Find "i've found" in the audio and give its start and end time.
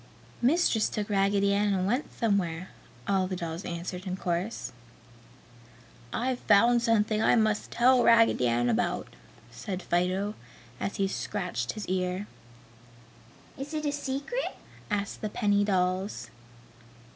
6.11-6.81